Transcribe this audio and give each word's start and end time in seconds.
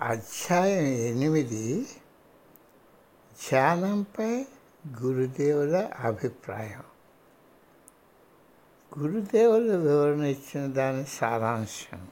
అధ్యాయం 0.00 0.84
ఎనిమిది 0.84 1.86
ధ్యానంపై 3.32 4.46
గురుదేవుల 5.02 5.90
అభిప్రాయం. 6.00 6.82
గురుదేవులు 8.98 9.76
వివరణ 9.76 10.20
ఇచ్చిన 10.20 10.66
దాని 10.66 11.06
సారాంశం. 11.06 12.08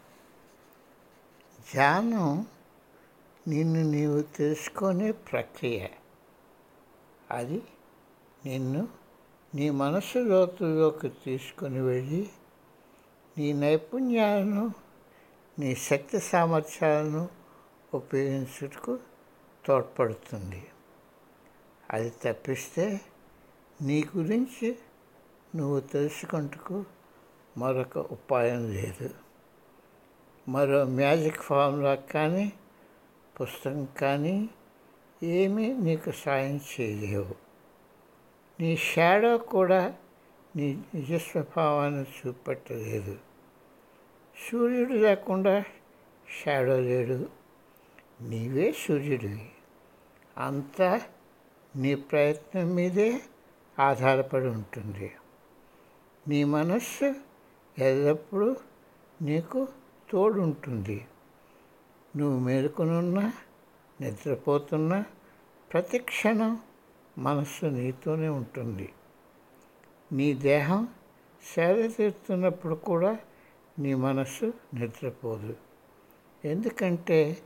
ధ్యానం 1.74 2.46
నిన్ను 3.48 3.90
నీవు 3.90 4.22
తెలుసుకునే 4.22 5.12
ప్రక్రియ. 5.12 5.86
అది 7.30 7.62
నిన్ను 8.46 8.88
నీ 9.54 9.70
మనసు 9.70 10.18
లోతుల్లోకి 10.18 11.08
తీసుకొని 11.08 11.80
వెళ్ళి 11.80 12.28
నీ 13.38 13.52
నైపుణ్యాలను 13.52 14.74
నీ 15.58 15.74
శక్తి 15.74 16.20
సామర్థ్యాలను 16.20 17.35
ఉపయోగించుటకు 17.96 18.98
తోడ్పడుతుంది. 19.66 20.66
అది 21.90 22.12
తప్పిస్తే 22.24 23.00
నీ 23.82 24.04
గురించి 24.16 24.78
నువ్వు 25.56 25.80
తెలుసుకుంటకు 25.80 26.84
మరొక 27.58 27.98
ఉపాయం 27.98 28.70
లేదు. 28.70 29.10
మరో 30.48 30.84
మ్యాజిక్ 30.84 31.36
ఫార్ములా 31.36 31.94
కానీ 31.94 32.52
పుస్తకం 33.40 33.84
కానీ 33.84 34.48
ఏమీ 35.22 35.72
నీకు 35.72 36.10
సాయం 36.10 36.60
చేయలేవు. 36.80 37.34
నీ 38.60 38.76
షాడో 38.76 39.38
కూడా 39.38 39.96
నీ 40.56 40.84
నిజస్వభావాన్ని 40.94 42.04
చూపెట్టలేదు. 42.04 43.18
సూర్యుడు 44.50 44.92
లేకుండా 44.92 45.64
షాడో 46.44 46.80
లేడు. 46.80 47.28
నీవే 48.20 48.72
సూర్యుడివి 48.72 49.50
అంతా 50.38 51.02
నీ 51.76 51.94
ప్రయత్నం 51.94 52.74
మీదే 52.74 53.20
ఆధారపడి 53.78 54.46
ఉంటుంది. 54.46 55.12
నీ 56.28 56.44
మనస్సు 56.44 57.14
ఎల్లప్పుడూ 57.78 58.56
నీకు 59.22 59.68
తోడుంటుంది. 60.10 61.06
నువ్వు 62.16 62.38
మేలుకొనున్నా 62.38 63.32
నిద్రపోతున్నా 64.00 65.04
ప్రతి 65.72 65.98
క్షణం 65.98 66.60
మనస్సు 67.18 67.66
నీతోనే 67.66 68.28
ఉంటుంది. 68.28 68.92
నీ 70.12 70.34
దేహం 70.34 70.88
సేద 71.54 71.90
తీరుతున్నప్పుడు 71.90 72.74
కూడా 72.74 73.18
నీ 73.78 73.94
మనస్సు 73.94 74.54
నిద్రపోదు. 74.74 75.56
ఎందుకంటే 76.44 77.42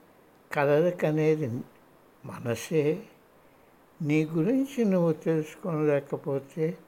కలలిక 0.52 1.04
అనేది 1.04 1.60
మనసే. 2.24 3.06
నీ 4.02 4.24
గురించి 4.24 4.84
నువ్వు 4.84 5.12
తెలుసుకోలేకపోతే 5.12 6.78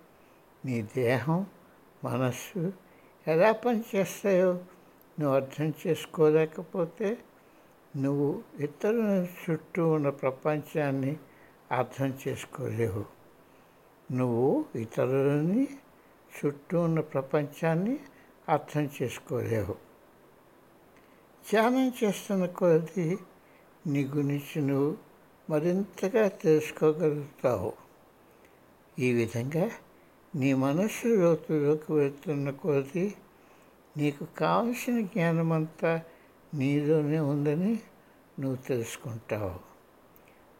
నీ 0.64 0.82
దేహం 0.82 1.46
మనస్సు 2.04 2.72
ఎలా 3.28 3.52
పనిచేస్తాయో 3.52 4.52
నువ్వు 5.20 5.34
అర్థం 5.36 5.74
చేసుకోలేకపోతే 5.86 7.18
నువ్వు 7.96 8.42
ఇతరుల 8.60 9.26
చుట్టూ 9.44 9.88
ఉన్న 9.88 10.08
ప్రపంచాన్ని 10.08 11.16
అర్థం 11.72 12.18
చేసుకోలేవు. 12.28 13.04
నువ్వు 14.12 14.64
ఇతరులని 14.74 15.68
చుట్టూ 16.38 16.80
ఉన్న 16.80 17.00
ప్రపంచాన్ని 17.00 17.98
అర్థం 18.48 18.90
చేసుకోలేవు. 19.02 19.74
ధ్యానం 21.50 21.92
చేస్తున్న 22.04 22.46
కొద్ది 22.46 23.18
నీ 23.86 24.04
గురించి 24.04 24.62
నువ్వు 24.62 24.96
మరింతగా 25.50 26.28
తెలుసుకోగలుగుతావు. 26.28 27.72
ఈ 28.98 29.12
విధంగా 29.12 29.70
నీ 30.36 30.54
మనస్సు 30.54 31.06
లోతులోకి 31.06 31.92
వెళ్తున్న 31.92 32.50
కొద్ది 32.50 33.14
నీకు 33.96 34.24
కావలసిన 34.24 35.00
జ్ఞానమంతా 35.00 36.02
నీలోనే 36.54 37.18
ఉందని 37.20 37.80
నువ్వు 38.40 38.56
తెలుసుకుంటావు. 38.56 39.54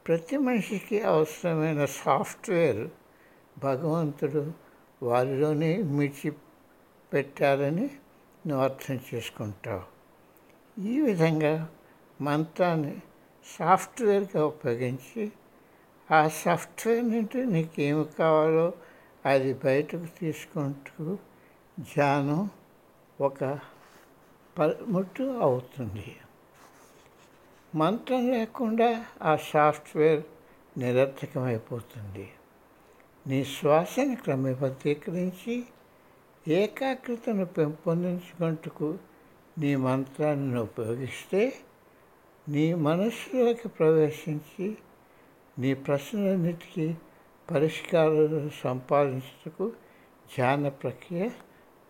ప్రతి 0.07 0.37
మనిషికి 0.37 1.01
అవసరమైన 1.01 1.85
సాఫ్ట్వేర్ 1.85 2.89
భగవంతుడు 3.59 4.53
వారిలోనే 5.03 5.83
మిడిచి 5.83 6.33
పెట్టారని 7.13 7.91
నువ్వు 8.47 8.65
అర్థం 8.65 9.01
చేసుకుంటావు. 9.15 9.83
ఈ 10.81 11.01
విధంగా 11.01 11.69
మంత్రాన్ని 12.21 13.03
సాఫ్ట్వేర్గా 13.47 14.47
ఉపయోగించి 14.47 15.33
ఆ 16.11 16.29
సాఫ్ట్వేర్ 16.29 17.09
నుండి 17.09 17.47
నీకు 17.47 17.81
ఏమి 17.81 18.05
కావాలో 18.05 18.73
అది 19.27 19.55
బయటకు 19.55 20.19
తీసుకుంటూ 20.21 21.19
ధ్యానం 21.81 22.51
ఒక 23.21 23.59
పల్ముట్టు 24.59 25.23
అవుతుంది. 25.23 26.17
మంత్రం 27.75 28.31
లేకుండా 28.31 29.07
ఆ 29.23 29.37
సాఫ్ట్వేర్ 29.37 30.23
నిరర్థకమైపోతుంది. 30.79 32.33
నీ 33.27 33.45
శ్వాసని 33.45 34.17
క్రమబద్ధీకరించి 34.17 35.65
ఏకాగ్రతను 36.49 37.47
పెంపొందించుకుంటూ 37.47 38.99
నీ 39.59 39.77
మంత్రాన్ని 39.77 40.61
ఉపయోగిస్తే 40.61 41.55
నీ 42.49 42.75
మనస్సులోకి 42.75 43.69
ప్రవేశించి 43.69 44.77
నీ 45.59 45.75
ప్రశ్నలన్నిటికీ 45.75 46.95
పరిష్కారాలు 47.51 48.51
సంపాదించుటకు 48.63 49.69
ధ్యాన 50.37 50.69
ప్రక్రియ 50.69 51.29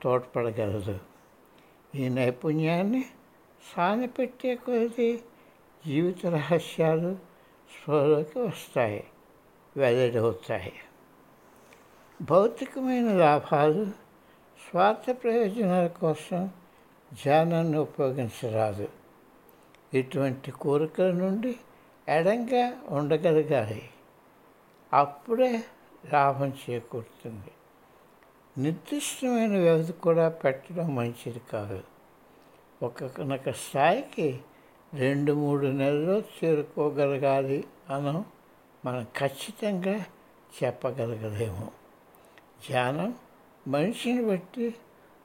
తోడ్పడగలదు. 0.03 0.99
ఈ 1.95 2.09
నైపుణ్యాన్ని 2.09 3.05
సానపెట్టే 3.77 4.55
కొద్ది 4.55 5.23
జీవిత 5.87 6.27
రహస్యాలు 6.27 7.19
స్పృహలోకి 7.71 8.39
వస్తాయి 8.39 9.05
వెల్లడవుతాయి. 9.77 10.73
భౌతికమైన 12.23 13.13
లాభాలు 13.13 13.85
స్వార్థ 14.71 15.17
ప్రయోజనాల 15.23 15.87
కోసం 15.87 16.51
ధ్యానాన్ని 17.25 17.79
ఉపయోగించరాదు. 17.79 19.02
ఇటువంటి 19.95 20.51
కోరికల 20.51 21.11
నుండి 21.11 21.57
ఎడంగా 22.09 22.73
ఉండగలగాలి. 22.89 23.91
అప్పుడే 24.93 25.65
లాభం 26.13 26.53
చేకూరుతుంది. 26.71 27.51
నిర్దిష్టమైన 28.59 29.59
వ్యవధి 29.59 29.93
కూడా 29.93 30.29
పెట్టడం 30.29 30.95
మంచిది 30.95 31.41
కాదు. 31.53 31.83
ఒక 32.83 33.51
స్థాయికి 33.51 34.41
రెండు 34.95 35.33
మూడు 35.33 35.67
నెలల్లో 35.67 36.19
చేరుకోగలగాలి 36.19 37.65
మనం 37.91 38.25
మనం 38.85 39.07
ఖచ్చితంగా 39.19 40.07
చెప్పగలగలేము. 40.65 41.71
ధ్యానం 42.69 43.15
మనిషిని 43.69 44.25
బట్టి 44.25 44.75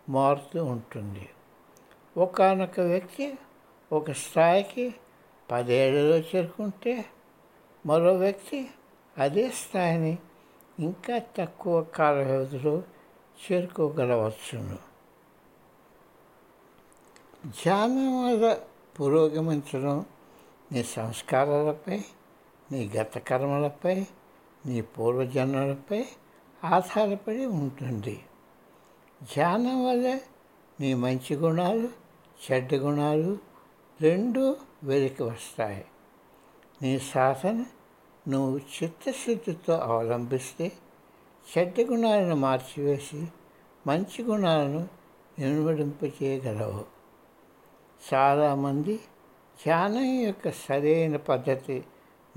మారుతూ 0.09 0.65
ఉంటుంది. 0.65 1.29
ఒకనొక 2.17 2.79
వ్యక్తి 2.79 3.37
ఒక 3.91 4.11
స్థాయికి 4.11 4.95
పదేళ్ళలో 5.51 6.17
చేరుకుంటే 6.17 7.05
మరో 7.85 8.13
వ్యక్తి 8.13 8.69
అదే 9.17 9.49
స్థాయిని 9.49 10.17
ఇంకా 10.79 11.17
తక్కువ 11.17 11.83
కాల 11.83 12.15
వ్యవధిలో 12.15 12.83
చేరుకోగలవచ్చును. 13.37 14.77
ధ్యానం 17.45 18.25
వల్ల 18.25 18.57
పురోగమించడం 18.99 20.05
నీ 20.71 20.83
సంస్కారాలపై 20.83 22.01
నీ 22.71 22.91
గత 22.97 23.17
కర్మలపై 23.17 24.05
నీ 24.65 24.81
పూర్వజన్మలపై 24.81 26.05
ఆధారపడి 26.63 27.45
ఉంటుంది. 27.45 28.25
ధ్యానం 29.23 29.87
వల్ల 29.87 30.19
నీ 30.79 30.93
మంచి 30.93 31.35
గుణాలు 31.35 31.89
చెడ్డ 32.51 32.73
గుణాలు 32.73 33.46
రెండు 34.01 34.57
వెలికి 34.83 35.23
వస్తాయి. 35.23 35.85
నీ 36.81 36.99
సాధన 36.99 37.65
నువ్వు 38.27 38.57
చిత్తశుద్ధితో 38.57 39.73
అవలంబిస్తే 39.73 40.71
చెడ్డ 41.57 41.81
గుణాలను 41.81 42.35
మార్చివేసి 42.35 43.27
మంచి 43.87 44.23
గుణాలను 44.23 44.87
ఇనుమడింపచేయగలవు 45.39 46.85
చాలామంది 48.13 48.97
ధ్యానం 49.65 50.05
యొక్క 50.05 50.51
సరైన 50.51 51.15
పద్ధతి 51.15 51.83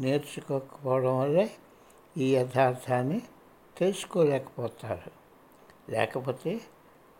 నేర్చుకోకపోవడం 0.00 1.18
వల్లే 1.18 1.50
ఈ 2.16 2.36
యథార్థాన్ని 2.36 3.22
తెలుసుకోలేకపోతారు. 3.78 5.10
లేకపోతే 5.90 6.60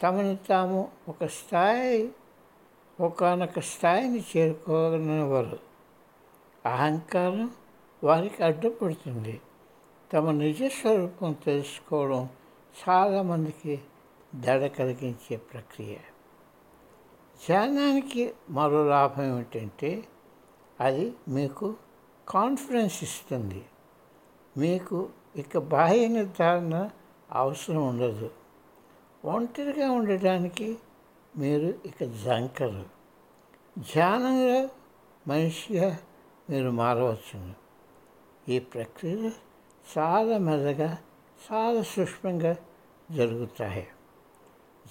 తమను 0.02 0.38
తాము 0.48 0.88
ఒక 1.08 1.24
స్థాయి 1.24 2.12
ఒకనొక 3.00 3.60
స్థాయిని 3.60 4.24
చేరుకోగలవారు 4.36 5.58
అహంకారం 6.66 7.50
వారికి 8.04 8.42
అడ్డుపడుతుంది. 8.42 9.40
తమ 10.12 10.30
నిజ 10.30 10.62
స్వరూపం 10.62 11.32
తెలుసుకోవడం 11.32 12.28
చాలామందికి 12.88 13.80
దడ 14.34 14.66
కలిగించే 14.66 15.36
ప్రక్రియ. 15.36 15.94
ధ్యానానికి 17.46 18.32
మరో 18.50 18.88
లాభం 18.88 19.24
ఏమిటంటే 19.24 20.04
అది 20.80 21.12
మీకు 21.28 21.74
కాన్ఫిడెన్స్ 22.28 23.02
ఇస్తుంది. 23.02 23.64
మీకు 24.56 25.08
ఇక 25.36 25.58
బాహ్య 25.58 26.08
నిర్ధారణ 26.08 26.90
అవసరం 27.32 27.88
ఉండదు. 27.88 28.30
ఒంటరిగా 29.24 29.90
ఉండడానికి 29.90 30.78
మీరు 31.36 31.74
ఇక 31.86 32.04
జంకరు 32.04 32.84
ధ్యానంలో 33.78 34.68
మనిషిగా 35.28 35.98
మీరు 36.50 36.70
మారవచ్చును. 36.70 37.54
ఈ 38.48 38.58
ప్రక్రియ 38.58 39.30
చాలా 39.98 40.38
మెల్లగా 40.38 40.98
చాలా 41.52 41.82
సూక్ష్మంగా 41.82 42.56
జరుగుతాయి. 43.10 43.86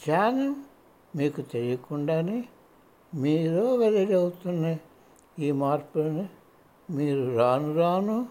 ధ్యానం 0.05 0.65
మీకు 1.15 1.41
తెలియకుండానే 1.41 2.45
మీలో 3.15 3.75
వెల్లడి 3.75 4.13
అవుతున్న 4.13 4.77
ఈ 5.39 5.51
మార్పులను 5.51 6.29
మీరు 6.89 7.37
రాను 7.37 7.75
రాను 7.75 8.27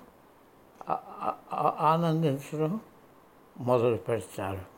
ఆనందించడం 1.80 2.80
మొదలు 3.58 3.96
పెడతారు 3.96 4.77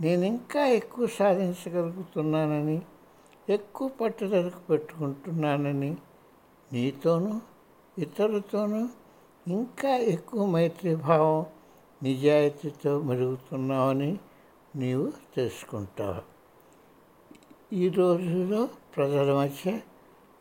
నేను 0.00 0.24
ఇంకా 0.24 0.66
ఎక్కువ 0.66 1.06
సాధించగలుగుతున్నానని 1.06 2.82
ఎక్కువ 3.48 3.88
పట్టుదలకు 3.88 4.60
పెట్టుకుంటున్నానని 4.60 5.96
నీతోనూ 6.72 7.40
ఇతరులతోనూ 7.98 8.88
ఇంకా 9.48 9.96
ఎక్కువ 9.96 10.46
మైత్రీభావం 10.46 11.46
నిజాయితీతో 12.02 13.00
మెరుగుతున్నావని 13.00 14.18
నీవు 14.76 15.12
తెలుసుకుంటావు. 15.36 16.22
ఈ 17.74 17.88
రోజుల్లో 17.88 18.68
ప్రజల 18.96 19.34
మధ్య 19.34 19.80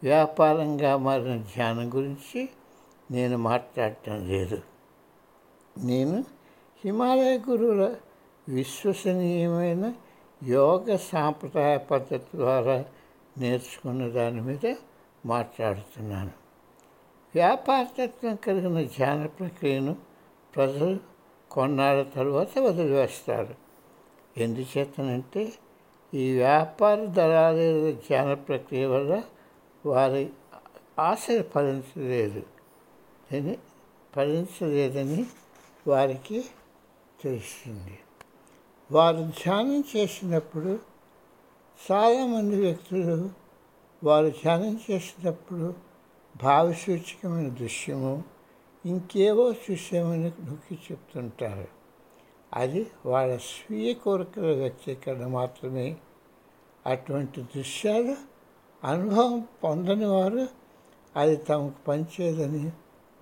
వ్యాపారంగా 0.03 0.97
మారిన 0.97 1.37
ధ్యానం 1.37 1.95
గురించి 1.95 2.49
నేను 3.11 3.37
మాట్లాడటం 3.37 4.27
లేదు. 4.27 4.61
నేను 5.77 6.25
హిమాలయ 6.85 7.37
గురువుల 7.49 7.95
విశ్వసనీయమైన 8.49 9.93
యోగ 10.43 10.95
సాంప్రదాయ 10.95 11.77
పద్ధతి 11.77 12.37
ద్వారా 12.37 12.85
నేర్చుకున్న 13.37 14.09
దాని 14.09 14.41
మీద 14.41 14.75
మాట్లాడుతున్నాను. 15.25 16.31
వ్యాపారతత్వం 17.35 18.35
కలిగిన 18.35 18.87
ధ్యాన 18.87 19.25
ప్రక్రియను 19.25 19.95
ప్రజలు 20.55 20.99
కొన్నాళ్ళ 21.51 22.03
తర్వాత 22.03 22.59
వదిలివేస్తారు. 22.59 23.55
ఎందుచేతనంటే 24.37 25.53
ఈ 26.13 26.37
వ్యాపార 26.37 27.05
దళాల 27.05 27.55
ధ్యాన 27.91 28.33
ప్రక్రియ 28.33 28.85
వల్ల 28.85 29.23
వారి 29.85 30.29
ఆశ 30.99 31.27
ఫలించలేదు. 31.55 32.43
అని 33.31 33.57
ఫలించలేదని 34.15 35.25
వారికి 35.87 36.45
తెలిసింది 37.21 37.99
వారు 38.91 39.17
ధ్యానం 39.17 39.83
చేసినప్పుడు 39.95 40.79
చాలామంది 41.91 42.61
వ్యక్తులు 42.61 43.29
వారు 44.03 44.29
ధ్యానం 44.29 44.79
చేసినప్పుడు 44.91 45.73
భావసూచకమైన 46.43 47.49
దృశ్యము 47.49 48.23
ఇంకేవో 48.85 49.51
చూసామని 49.51 50.23
నొక్కి 50.23 50.79
చెప్తుంటారు. 50.91 51.67
అది 52.53 52.87
వాళ్ళ 53.05 53.37
స్వీయ 53.37 53.93
కోరికల 53.93 54.45
వ్యక్తీకరణ 54.45 55.27
మాత్రమే. 55.27 55.97
అటువంటి 56.85 57.41
దృశ్యాలు 57.41 58.15
అనుభవం 58.83 59.47
పొందని 59.63 60.05
వారు 60.05 60.47
అది 61.15 61.35
తమకు 61.35 61.85
పనిచేయదని 61.87 62.71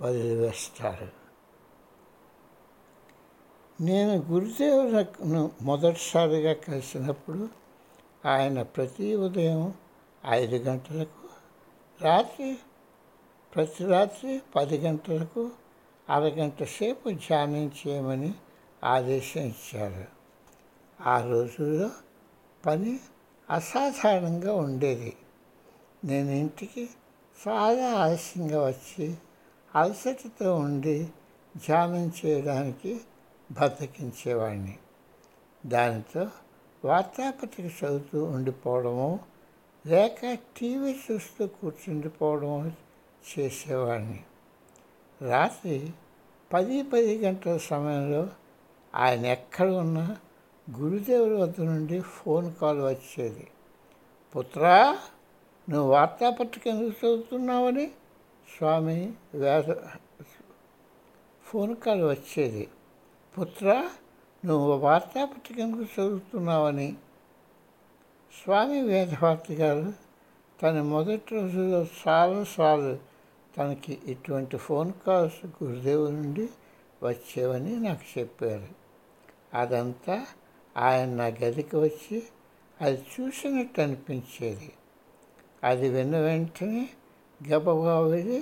వదిలివేస్తారు. 0.02 1.23
నేను 3.82 4.16
గురుదేవులను 4.16 5.52
మొదటిసారిగా 5.62 6.54
కలిసినప్పుడు 6.54 7.50
ఆయన 8.26 8.62
ప్రతి 8.62 9.16
ఉదయం 9.16 9.74
ఐదు 10.28 10.56
గంటలకు 10.56 11.30
రాత్రి 12.04 12.58
ప్రతి 13.56 13.86
రాత్రి 13.86 14.42
పది 14.56 14.78
గంటలకు 14.78 15.50
అరగంట 16.10 16.64
సేపు 16.64 17.10
ధ్యానం 17.10 17.72
చేయమని 17.88 18.34
ఆదేశం 18.84 19.42
ఇచ్చారు. 19.42 20.06
ఆ 21.02 21.22
రోజుల్లో 21.22 21.90
పని 22.66 23.00
అసాధారణంగా 23.50 24.54
ఉండేది. 24.54 25.14
నేను 26.04 26.30
ఇంటికి 26.30 26.90
చాలా 27.48 27.94
ఆలస్యంగా 27.94 28.68
వచ్చి 28.68 29.16
అలసటతో 29.76 30.56
ఉండి 30.56 31.08
ధ్యానం 31.58 32.12
చేయడానికి 32.26 33.02
బ్రతికించేవాడిని 33.54 34.78
దానితో 35.66 36.28
వార్తాపత్రిక 36.86 37.66
చదువుతూ 37.66 38.24
ఉండిపోవడము 38.24 39.20
లేక 39.88 40.38
టీవీ 40.58 40.96
చూస్తూ 41.12 41.48
కూర్చుండిపోవడము 41.48 42.72
చేసేవాడిని. 43.40 44.24
రాత్రి 45.22 45.94
పది 46.54 46.84
పది 46.84 47.18
గంటల 47.18 47.58
సమయంలో 47.58 48.30
ఆయన 48.96 49.26
ఎక్కడ 49.26 49.70
ఉన్నా 49.70 50.18
గురుదేవుల 50.80 51.44
వద్ద 51.44 51.62
నుండి 51.62 52.02
ఫోన్ 52.02 52.54
కాల్ 52.62 52.82
వచ్చేది. 52.82 53.48
పుత్రా 54.36 54.98
నువ్వు 55.70 55.92
వార్తాపత్రిక 55.92 56.68
ఎందుకు 56.68 57.06
చదువుతున్నావని? 57.06 57.88
స్వామి 58.58 59.14
వేద 59.34 59.76
ఫోన్ 61.46 61.76
కాల్ 61.76 62.04
వచ్చేది. 62.04 62.70
పుత్ర 63.40 63.90
నువ్వు 64.46 64.74
వార్తాపత్రిక 64.74 65.60
చదువుతున్నావని. 65.60 66.96
స్వామి 68.44 68.82
వేదభారతి 68.82 69.54
గారు 69.54 69.94
తన 70.62 70.82
మొదటి 70.82 71.36
రోజుల్లో 71.36 71.86
చాలాసార్లు 72.08 72.98
తనకి 73.58 74.00
ఇటువంటి 74.06 74.58
ఫోన్ 74.58 74.94
కాల్స్ 75.08 75.64
గురుదేవు 75.64 76.08
నుండి 76.08 76.50
వచ్చేవని 77.04 77.80
నాకు 77.80 78.20
చెప్పారు. 78.20 78.68
అదంతా 79.58 80.26
ఆయన 80.78 81.10
నా 81.10 81.26
గదికి 81.26 81.76
వచ్చి 81.76 82.24
అది 82.82 83.06
చూసినట్టు 83.20 83.82
అనిపించేది. 83.82 84.74
అది 85.64 85.90
విన్న 85.90 86.18
వెంటనే 86.18 86.90
గబగబా 87.50 88.00
వెళ్ళి 88.00 88.40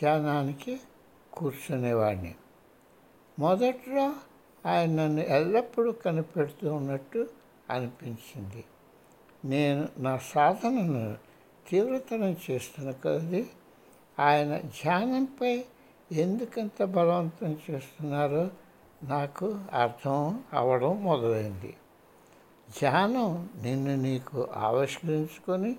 ధ్యానానికి 0.00 0.80
కూర్చునేవాడిని. 1.32 2.34
మొదట్లో 3.38 4.14
ఆయన 4.66 4.90
నన్ను 4.90 5.22
ఎల్లప్పుడూ 5.22 5.92
కనిపెడుతూ 5.92 6.74
ఉన్నట్టు 6.74 7.28
అనిపించింది. 7.70 8.64
నేను 9.44 9.88
నా 9.98 10.16
సాధనను 10.16 11.16
తీవ్రతరం 11.68 12.36
చేస్తున్న 12.50 12.90
కొద్దీ 12.90 13.46
ఆయన 14.18 14.58
ధ్యానంపై 14.58 15.64
ఎందుకంత 16.12 16.82
బలవంతం 16.84 17.58
చేస్తున్నారో 17.70 18.50
నాకు 19.02 19.58
అర్థం 19.72 20.42
అవడం 20.52 21.04
మొదలైంది. 21.04 21.74
ధ్యానం 22.80 23.48
నిన్ను 23.62 23.96
నీకు 23.96 24.48
ఆవిష్కరించుకొని 24.56 25.76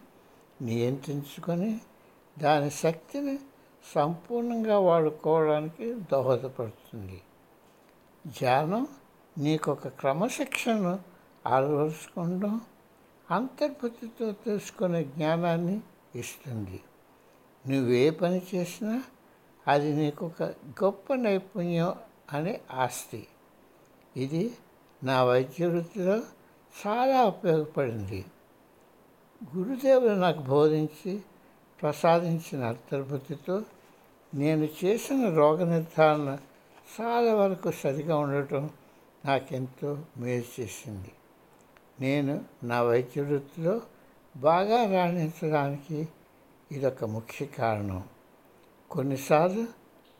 నియంత్రించుకొని 0.61 1.79
దాని 2.39 2.69
శక్తిని 2.71 3.39
సంపూర్ణంగా 3.93 4.79
వాడుకోవడానికి 4.79 5.93
దోహదపడుతుంది. 6.11 7.21
ధ్యానం 8.27 8.87
నీకు 9.37 9.71
ఒక 9.71 9.87
క్రమశిక్షణను 9.87 10.99
అలవరుచుకోవడం 11.45 12.61
అంతర్బుద్ధితో 13.31 14.31
తెలుసుకునే 14.31 15.03
జ్ఞానాన్ని 15.03 15.81
ఇస్తుంది. 16.15 16.81
నువ్వే 17.67 18.09
పని 18.09 18.41
చేసినా 18.55 19.03
అది 19.67 19.93
నీకు 19.93 20.25
ఒక 20.25 20.43
గొప్ప 20.83 21.13
నైపుణ్యం 21.13 21.93
అనే 22.33 22.61
ఆస్తి. 22.71 23.27
ఇది 24.17 24.53
నా 25.03 25.23
వైద్య 25.23 25.65
వృత్తిలో 25.67 26.21
చాలా 26.87 27.23
ఉపయోగపడింది. 27.23 28.25
గురుదేవులు 29.55 30.13
నాకు 30.13 30.39
బోధించి 30.39 31.21
ప్రసాదించిన 31.81 32.65
అంతర్బుద్ధితో 32.65 33.63
నేను 34.33 34.67
చేసిన 34.83 35.29
రోగ 35.35 35.63
నిర్ధారణ 35.63 36.37
చాలా 36.85 37.33
వరకు 37.33 37.71
సరిగా 37.71 38.17
ఉండటం 38.17 38.69
నాకెంతో 39.25 39.99
మేలు 40.17 40.61
చేసింది. 40.61 41.11
నేను 41.99 42.45
నా 42.63 42.83
వైద్య 42.83 43.21
వృత్తిలో 43.21 43.81
బాగా 44.37 44.91
రాణించడానికి 44.91 46.07
ఇదొక 46.71 47.03
ముఖ్య 47.03 47.45
కారణం. 47.45 48.03
కొన్నిసార్లు 48.91 49.67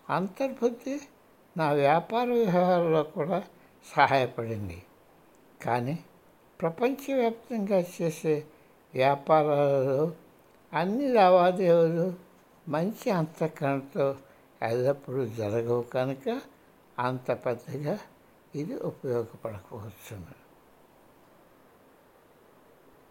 అంతర్బుద్ధి 0.09 1.01
నా 1.57 1.71
వ్యాపార 1.71 2.27
వ్యవహారంలో 2.27 3.03
కూడా 3.03 3.43
సహాయపడింది. 3.95 4.83
కానీ 5.61 5.99
ప్రపంచవ్యాప్తంగా 6.61 7.83
చేసే 8.01 8.43
వ్యాపారాలలో 8.93 10.11
అన్ని 10.73 11.07
లావాదేవీలు 11.13 12.13
మంచి 12.69 13.09
అంతఃకరణతో 13.11 14.15
ఎల్లప్పుడూ 14.61 15.25
జరగవు 15.25 15.81
కనుక 15.81 16.41
అంత 16.97 17.31
పెద్దగా 17.45 17.95
ఇది 18.55 18.75
ఉపయోగపడకపోవచ్చును 18.83 20.44